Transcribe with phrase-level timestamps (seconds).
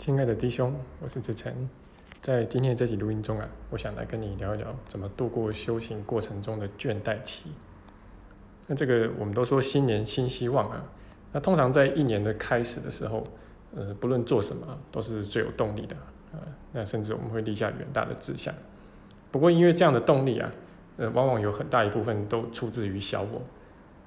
[0.00, 1.52] 亲爱的弟兄，我是志成。
[2.22, 7.52] 在今天这集录音中啊，我想来跟你聊一聊怎么度过修行过程中的倦怠期。
[8.66, 10.82] 那这个我们都说新年新希望啊，
[11.32, 13.22] 那通常在一年的开始的时候，
[13.76, 15.94] 呃，不论做什么都是最有动力的
[16.32, 16.40] 啊。
[16.72, 18.54] 那甚至我们会立下远大的志向。
[19.30, 20.50] 不过因为这样的动力啊，
[20.96, 23.42] 呃，往往有很大一部分都出自于小我，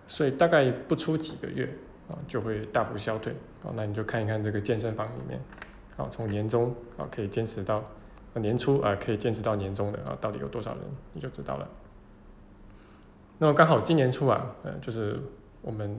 [0.08, 1.72] 所以大概不出几个月
[2.10, 3.32] 啊，就会大幅消退。
[3.62, 5.40] 哦，那你就看一看这个健身房里面。
[5.96, 7.84] 好，从年终啊可以坚持到
[8.34, 10.82] 年初啊可以坚持到年终的啊，到底有多少人
[11.14, 11.70] 你就知道了。
[13.38, 15.20] 那么刚好今年初啊，呃，就是
[15.62, 15.96] 我们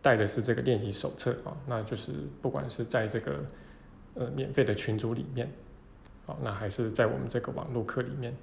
[0.00, 3.44] 带的是这个练习手册啊，那就是不管是在这个
[4.14, 5.50] 呃免费的群组里面，
[6.26, 8.34] 好，那还是在我们这个网络课里面，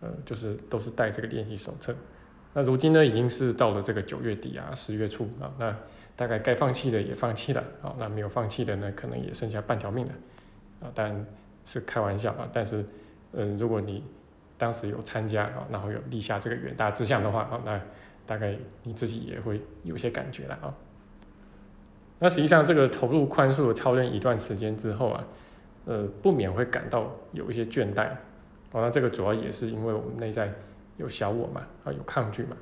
[0.00, 1.94] 呃，就是都是带这个练习手册。
[2.54, 5.76] 那如今呢，已经是到了这个九月底啊，十月初啊，那。
[6.14, 10.12] 大概该放弃的也放弃了，好，那没有放弃的呢，可能也剩下半条命了，
[10.82, 11.26] 啊，当然
[11.64, 12.84] 是开玩笑啊，但是，
[13.32, 14.04] 嗯，如果你
[14.58, 17.80] 当时有参加啊，然后有立下这个远大志向的话啊，那
[18.26, 20.74] 大概你自己也会有些感觉了啊。
[22.18, 25.24] 那实际上这个投入宽恕的操练一段时间之后啊，
[25.86, 28.10] 呃，不免会感到有一些倦怠，
[28.72, 30.52] 哦，那这个主要也是因为我们内在
[30.98, 32.56] 有小我嘛，啊，有抗拒嘛，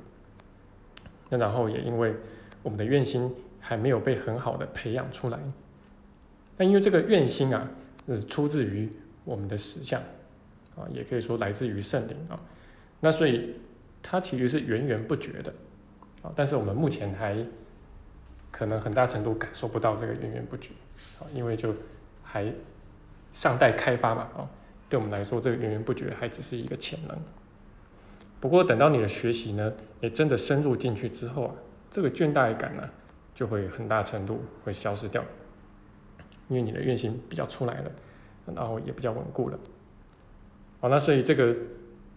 [1.29, 2.15] 那然后也因为。
[2.63, 5.39] 我们的愿心还没有被很好的培养出来，
[6.57, 7.67] 那因为这个愿心啊，
[8.07, 8.89] 是出自于
[9.23, 9.99] 我们的实相
[10.75, 12.39] 啊，也可以说来自于圣灵啊，
[12.99, 13.55] 那所以
[14.03, 15.53] 它其实是源源不绝的
[16.21, 17.35] 啊，但是我们目前还
[18.51, 20.71] 可能很大程度感受不到这个源源不绝
[21.19, 21.73] 啊，因为就
[22.23, 22.51] 还
[23.33, 24.49] 尚待开发嘛啊，
[24.87, 27.17] 对我们来说这个源源不绝还只是一个潜能。
[28.39, 31.55] 不过等到你的学习呢，也真的深入进去之后啊。
[31.91, 32.89] 这个倦怠感呢，
[33.35, 35.21] 就会很大程度会消失掉，
[36.47, 37.91] 因为你的愿心比较出来了，
[38.55, 39.59] 然后也比较稳固了。
[40.79, 41.53] 好，那所以这个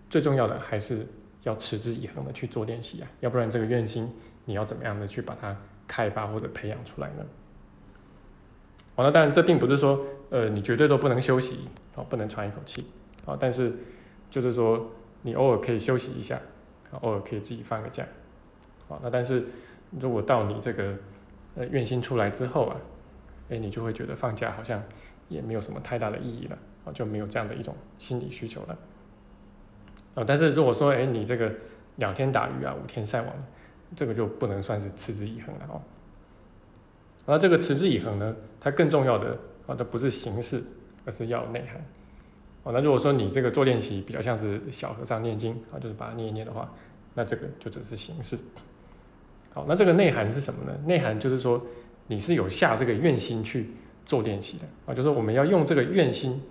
[0.08, 1.04] 最重要的还是
[1.42, 4.08] 要持之以恒的去做练习啊，要不然这个愿心
[4.44, 5.56] 你要怎么样的去把它
[5.88, 7.26] 开发或者培养出来呢？
[8.94, 10.00] 好，那当然这并不是说
[10.30, 12.86] 呃你绝对都不能休息，哦不能喘一口气，
[13.26, 13.76] 啊，但是
[14.30, 14.88] 就是说
[15.22, 16.40] 你偶尔可以休息一下，
[17.00, 18.06] 偶尔可以自己放个假。
[18.86, 19.42] 啊，那但是
[20.00, 20.94] 如果到你这个
[21.56, 22.76] 呃愿心出来之后啊，
[23.50, 24.82] 哎，你就会觉得放假好像
[25.28, 28.78] 也没有什么太大的意义了，啊，就没有这样的一种心理需求了。
[30.14, 31.52] 啊，但是如果说哎你这个
[31.96, 33.32] 两天打鱼啊，五天晒网，
[33.94, 35.80] 这个就不能算是持之以恒了哦。
[37.26, 40.62] 而这个持之以恒呢，它更重要的啊，它不是形式，
[41.04, 41.76] 而是要内涵。
[42.64, 46.72] 哦，那如果说你这个做练习比较像是小和尚念经啊，就是把它念一念的话，
[47.14, 48.36] 那这个就只是形式。
[49.54, 50.76] 好，那这个内涵是什么呢？
[50.84, 51.64] 内涵就是说，
[52.08, 53.70] 你是有下这个愿心去
[54.04, 56.42] 做练习的啊，就是我们要用这个愿心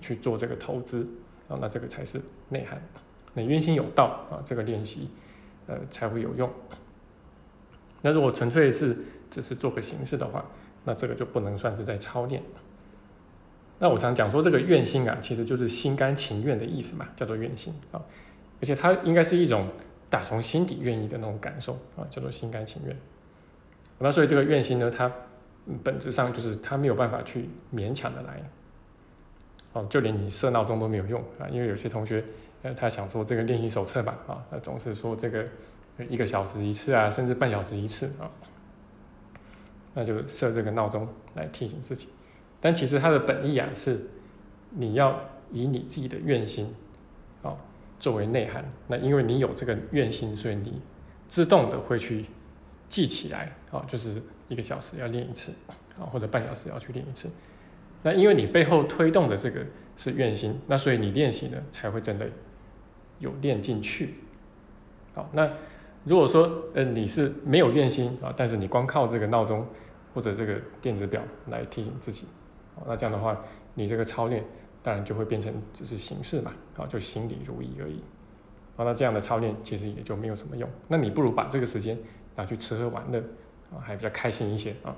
[0.00, 1.06] 去做这个投资
[1.46, 2.82] 啊，那这个才是内涵。
[3.34, 5.10] 那愿心有道啊，这个练习
[5.66, 6.50] 呃才会有用。
[8.00, 8.96] 那如果纯粹是
[9.28, 10.42] 只是做个形式的话，
[10.86, 12.42] 那这个就不能算是在操练。
[13.78, 18.00] 那我常讲说，这个愿心啊，其实就是心甘情愿的意思嘛，叫做愿心啊，
[18.62, 19.68] 而且它应该是一种。
[20.10, 22.96] 打从心底愿意的那种感受啊，叫做心甘情愿。
[23.98, 25.12] 那所以这个愿心呢，它
[25.82, 28.42] 本质上就是它没有办法去勉强的来。
[29.72, 32.24] 哦，就连你设闹钟都没有用啊，因为有些同学
[32.62, 35.44] 呃，他想说这个练习手册吧啊，他总是说这个
[36.08, 38.30] 一个小时一次啊，甚至半小时一次啊，
[39.92, 42.08] 那就设这个闹钟来提醒自己。
[42.60, 44.00] 但其实它的本意啊，是
[44.70, 45.20] 你要
[45.52, 46.74] 以你自己的愿心。
[47.98, 50.80] 作为内涵，那因为你有这个愿心，所以你
[51.26, 52.24] 自动的会去
[52.86, 55.52] 记起来，啊，就是一个小时要练一次，
[55.98, 57.28] 啊，或者半小时要去练一次。
[58.02, 59.66] 那因为你背后推动的这个
[59.96, 62.28] 是愿心，那所以你练习呢才会真的
[63.18, 64.14] 有练进去。
[65.14, 65.50] 好，那
[66.04, 69.66] 如果说呃你是没有愿心啊，但是你光靠这个闹钟
[70.14, 72.26] 或者这个电子表来提醒自己，
[72.86, 74.44] 那这样的话，你这个操练。
[74.82, 78.00] 当然就会变成只是形式嘛，啊，就心里如意而已。
[78.76, 80.68] 啊，那这样的操练其实也就没有什么用。
[80.86, 81.98] 那你不如把这个时间
[82.36, 83.18] 拿去吃喝玩乐，
[83.72, 84.94] 啊，还比较开心一些啊。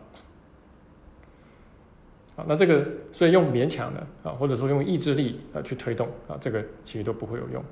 [2.36, 7.64] 好，那这个所以用勉强的啊，或者说用意志力啊去推动啊，这个其实都不会有用，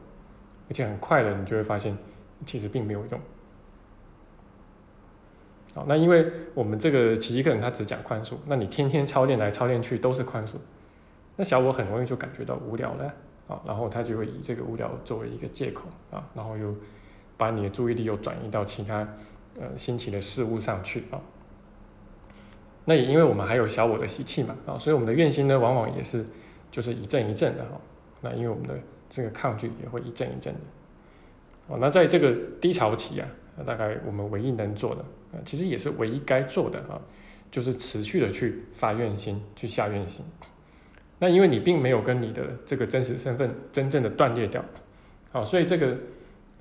[0.68, 1.96] 而且很快的你就会发现
[2.46, 3.20] 其实并没有用。
[5.74, 10.54] 好，那因为我们这个奇迹课程它只讲宽恕，那你天天操练来操练去都是宽恕。
[11.40, 13.04] 那小我很容易就感觉到无聊了
[13.46, 16.74] 啊，然后他就会以这个无聊作为一个借口啊，然后又
[17.36, 19.08] 把你的注意力又转移到其他
[19.56, 21.22] 呃新奇的事物上去啊。
[22.84, 26.26] 那也因为我们还有小我的习气嘛，啊，所以我们的愿心呢，往往也是
[26.72, 27.80] 就是一阵一阵的哈。
[28.20, 28.74] 那因为我们的
[29.08, 30.60] 这个抗拒也会一阵一阵的。
[31.68, 33.28] 哦，那在这个低潮期啊，
[33.64, 35.02] 大概我们唯一能做的，
[35.32, 37.00] 啊，其实也是唯一该做的啊，
[37.48, 40.24] 就是持续的去发愿心，去下愿心。
[41.20, 44.64] 那因为你并没有跟你的这个真实身份真正的断裂掉，
[45.32, 45.96] 好，所以这个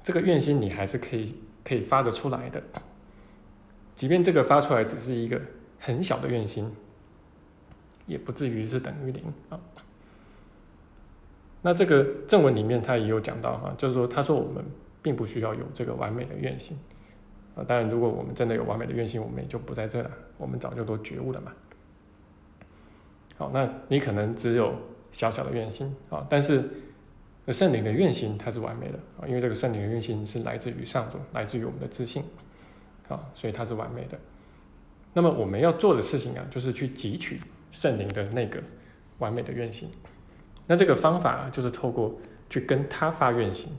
[0.02, 2.64] 这个愿心你还是可以可以发得出来的，
[3.94, 5.40] 即便这个发出来只是一个
[5.78, 6.72] 很小的愿心，
[8.08, 9.60] 也不至于是等于零啊。
[11.62, 14.66] 那这个正文里面他也有讲到哈，就是说他说我们
[15.04, 16.76] 并不需要有这个完美的愿心
[17.56, 21.54] 啊，当然如果我们真的有完美的愿心，我们也就不在这了，我们早就都觉悟了嘛。
[23.38, 24.74] 好，那你可能只有
[25.12, 26.70] 小小的愿心啊，但是
[27.50, 32.24] 圣灵的愿心它是完美的啊，因为这个圣灵的愿心是来自于上主，来自于我们的自信
[33.08, 34.18] 啊，所以它是完美的。
[35.14, 37.40] 那么我们要做的事情啊，就是去汲取
[37.72, 38.62] 圣灵的那个
[39.20, 39.90] 完美的愿心。
[40.66, 42.14] 那这个方法啊，就是透过
[42.50, 43.72] 去跟他发愿心，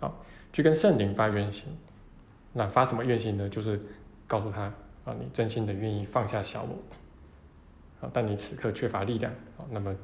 [0.00, 0.12] 啊，
[0.52, 1.64] 去跟圣灵发愿心。
[2.54, 3.48] 那发什么愿心呢？
[3.48, 3.80] 就是
[4.26, 4.62] 告诉他
[5.04, 6.76] 啊，你真心的愿意放下小我。
[8.00, 9.94] 啊，但你此刻缺乏力量啊，那么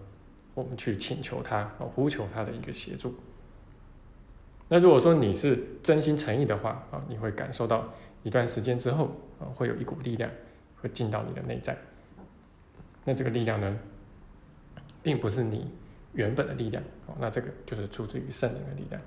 [0.52, 3.14] 我们去请求他啊，呼求他的一个协助。
[4.68, 7.92] 那如果说你是真心诚意的话啊，你会感受到
[8.22, 10.30] 一段时间之后啊，会有一股力量
[10.80, 11.76] 会进到你的内在。
[13.04, 13.78] 那这个力量呢，
[15.02, 15.70] 并不是你
[16.14, 19.00] 原本的力量哦，那这个就是出自于圣灵的力量。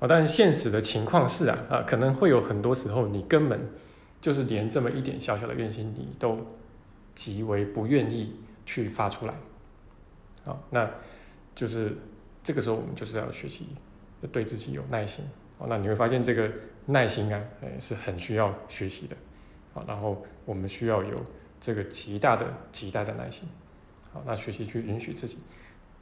[0.00, 3.68] 啊，但现实的情况是啊啊，可能会有很多时候你根本
[4.20, 6.36] 就是连这么一点小小的愿心你都。
[7.20, 8.34] 极为不愿意
[8.64, 9.34] 去发出来，
[10.42, 10.90] 好，那
[11.54, 11.94] 就是
[12.42, 13.66] 这个时候我们就是要学习
[14.32, 15.22] 对自己有耐心，
[15.58, 16.50] 哦，那你会发现这个
[16.86, 19.14] 耐心啊，哎，是很需要学习的，
[19.74, 21.14] 好，然后我们需要有
[21.60, 23.46] 这个极大的极大的耐心，
[24.14, 25.36] 好，那学习去允许自己，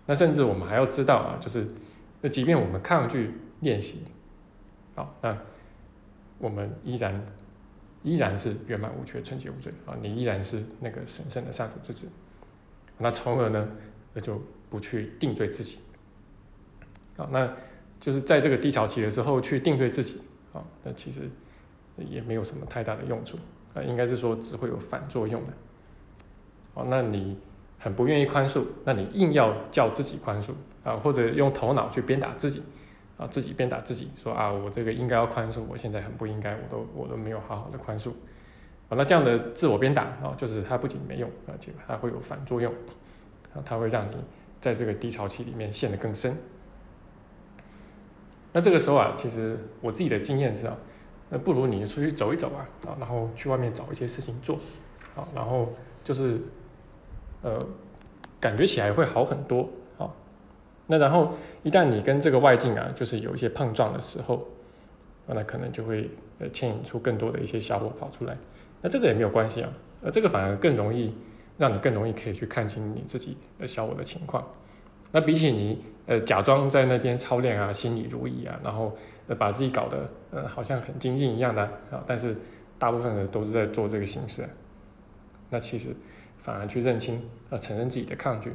[0.07, 1.67] 那甚至我们还要知道啊，就是
[2.21, 4.05] 那即便我们抗拒练习，
[4.95, 5.37] 好，那
[6.39, 7.21] 我们依然。
[8.03, 9.97] 依然是圆满无缺、纯洁无罪啊！
[10.01, 12.09] 你依然是那个神圣的上主之子，
[12.97, 13.69] 那从而呢，
[14.15, 14.41] 那就
[14.71, 15.81] 不去定罪自己
[17.17, 17.29] 啊。
[17.33, 17.53] 那
[18.01, 20.21] 就是在这个低潮期的时候去定罪自己
[20.53, 21.23] 啊，那其实
[21.97, 23.37] 也没有什么太大的用处
[23.75, 25.53] 啊，应该是说只会有反作用的。
[26.75, 27.37] 哦，那你
[27.79, 30.53] 很不愿意宽恕，那你硬要叫自己宽恕
[30.85, 32.63] 啊，或者用头脑去鞭打自己。
[33.19, 38.11] 啊，自己鞭打自己，说啊，我这个应该要宽恕，我现在很不应该，我都我都没有好好的宽恕，
[38.89, 42.73] 啊，那这样的自我鞭打啊，就是它不仅没用，而且还会有反作用，
[43.53, 44.15] 啊，它会让你
[44.61, 46.37] 在这个低潮期里面陷得更深。
[48.53, 50.77] 那这个时候啊，其实我自己的经验是啊，
[51.29, 54.57] 那不如你出去走一走啊，啊，然后去外面找一些事情做，
[55.17, 55.69] 啊，然后
[56.05, 56.41] 就是，
[57.43, 57.59] 呃，
[58.39, 59.69] 感觉起来会好很多。
[60.91, 61.33] 那然后
[61.63, 64.45] 一旦你跟这个外境啊，就是有一些碰撞的时候，
[65.27, 68.35] 那可能就会呃牵引出更多的一些小我跑出来。
[68.81, 69.71] 那这个也没有关系啊，
[70.03, 71.15] 呃，这个反而更容易
[71.59, 74.43] 让你更容易可以去看清你自己的小我的情况。
[75.13, 78.97] 那比起你呃假装在那边操练啊，心里如意啊，然后
[79.27, 82.35] 呃把自己搞得呃好像很精进一样的啊，但是
[82.79, 84.49] 大部分的都是在做这个形式。
[85.51, 85.95] 那其实
[86.39, 87.21] 反而去认清
[87.51, 88.55] 啊，承认自己的抗拒。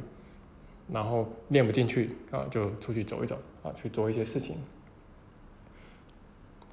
[0.92, 4.58] 然后练不进去啊，就出去走一走啊，去做一些事情，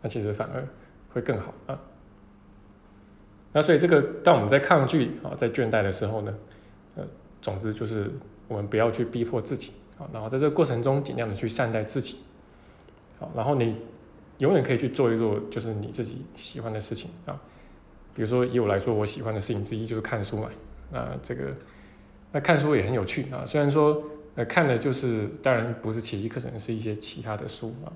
[0.02, 0.68] 那其实反而
[1.14, 1.80] 会更好啊。
[3.54, 6.34] 那所以这个，当我们在抗拒啊，在倦怠的时候呢，
[6.96, 7.08] 呃，
[7.42, 8.12] 总之就是
[8.50, 12.18] 我们不要去逼迫自己啊，然后在这个过程中尽量的去善待自己，
[13.18, 13.78] 好，然后你
[14.40, 17.40] 永远可以去做一做就是你自己喜欢的事情啊。
[18.14, 20.50] 比如说以我来说，我喜欢的事情之一就是看书嘛，
[20.92, 21.54] 那这个。
[22.32, 24.02] 那看书也很有趣啊，虽然说
[24.36, 27.92] 呃看的就是当然不是奇迹课程，是一些其他的书啊，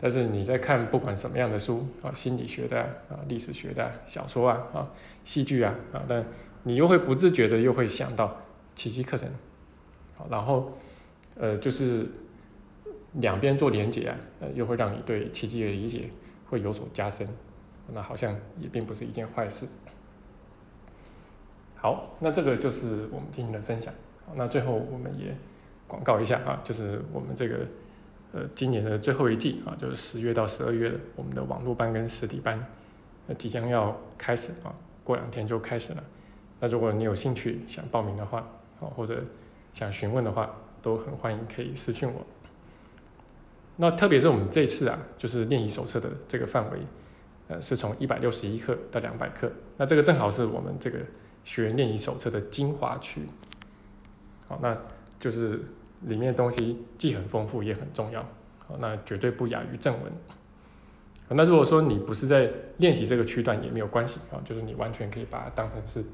[0.00, 4.90] 但是你在看不管什么样的书啊，心理学的啊、历史学的小说啊、啊
[5.24, 6.24] 戏剧啊啊，但
[6.62, 8.34] 你又会不自觉的又会想到
[8.74, 9.28] 奇迹课程，
[10.16, 10.72] 好，然后
[11.36, 12.06] 呃就是
[13.20, 16.08] 两边做连结啊，呃又会让你对奇迹的理解
[16.48, 17.28] 会有所加深，
[17.92, 19.66] 那好像也并不是一件坏事。
[21.84, 23.92] 好，那这个就是我们今天的分享。
[24.36, 25.36] 那最后我们也
[25.86, 27.58] 广告一下啊，就是我们这个
[28.32, 32.58] 呃今年的最后一季啊，就是十月到十二月的我们的网络班跟实体班，
[33.26, 34.72] 那即将要开始啊，
[35.04, 36.02] 过两天就开始了。
[36.58, 38.38] 那如果你有兴趣想报名的话，
[38.80, 39.22] 啊或者
[39.74, 42.24] 想询问的话，都很欢迎可以私信我。
[43.76, 46.78] 那特别是我们这次啊，就是练习手册的这个范围，
[47.48, 51.00] 呃，是从一百六十一克到两百克，那这个正好是我们这个
[51.44, 53.22] 学练习手册的精华区。
[54.48, 54.76] 好，那
[55.20, 55.60] 就是
[56.02, 58.22] 里面的东西既很丰富也很重要，
[58.58, 60.12] 好，那绝对不亚于正文。
[61.28, 66.04] 那如果说你不是在练习这个区段也没有关系啊，就是你完全可以把它当成是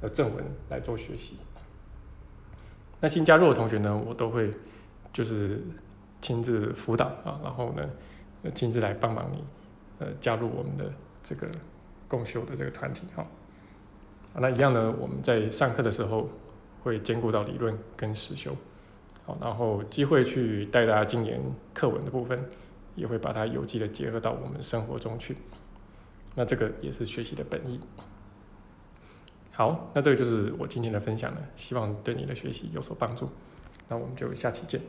[0.00, 1.36] 呃正文来做学习。
[3.00, 4.50] 那新加入的同学呢，我都会
[5.12, 5.62] 就是
[6.20, 7.88] 亲自辅导啊，然后呢
[8.54, 9.44] 亲自来帮忙你。
[10.00, 11.48] 呃，加入我们的这个
[12.08, 13.24] 共修的这个团体哈，
[14.40, 16.28] 那一样呢，我们在上课的时候
[16.82, 18.56] 会兼顾到理论跟实修，
[19.24, 21.40] 好，然后机会去带大家精研
[21.72, 22.44] 课文的部分，
[22.96, 25.36] 也会把它有机的结合到我们生活中去，
[26.34, 27.78] 那这个也是学习的本意。
[29.52, 33.28] 好，那这个就是我今天的分享了，希望对你的学习有所帮助，
[33.88, 34.80] 那我们就下期见。